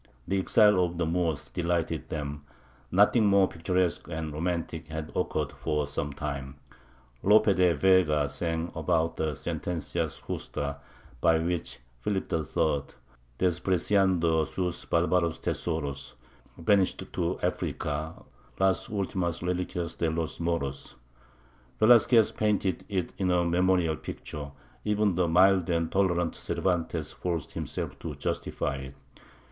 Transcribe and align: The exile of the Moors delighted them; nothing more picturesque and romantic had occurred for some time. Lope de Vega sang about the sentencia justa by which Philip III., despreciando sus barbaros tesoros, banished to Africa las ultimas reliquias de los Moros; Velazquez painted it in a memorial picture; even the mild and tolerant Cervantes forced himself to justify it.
The 0.27 0.39
exile 0.39 0.83
of 0.83 0.97
the 0.97 1.05
Moors 1.05 1.49
delighted 1.49 2.09
them; 2.09 2.43
nothing 2.91 3.23
more 3.27 3.47
picturesque 3.47 4.07
and 4.09 4.33
romantic 4.33 4.87
had 4.87 5.11
occurred 5.15 5.51
for 5.51 5.85
some 5.85 6.11
time. 6.11 6.55
Lope 7.21 7.53
de 7.55 7.71
Vega 7.75 8.27
sang 8.27 8.71
about 8.75 9.17
the 9.17 9.35
sentencia 9.35 10.07
justa 10.07 10.79
by 11.21 11.37
which 11.37 11.77
Philip 11.99 12.33
III., 12.33 12.81
despreciando 13.37 14.47
sus 14.47 14.85
barbaros 14.85 15.37
tesoros, 15.37 16.15
banished 16.57 17.03
to 17.13 17.39
Africa 17.43 18.23
las 18.59 18.87
ultimas 18.89 19.41
reliquias 19.43 19.99
de 19.99 20.09
los 20.09 20.39
Moros; 20.39 20.95
Velazquez 21.79 22.31
painted 22.31 22.83
it 22.89 23.13
in 23.19 23.29
a 23.29 23.45
memorial 23.45 23.97
picture; 23.97 24.49
even 24.83 25.13
the 25.13 25.27
mild 25.27 25.69
and 25.69 25.91
tolerant 25.91 26.33
Cervantes 26.33 27.11
forced 27.11 27.51
himself 27.51 27.99
to 27.99 28.15
justify 28.15 28.77
it. 28.77 28.95